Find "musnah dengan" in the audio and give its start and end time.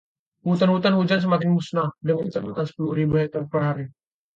1.55-2.23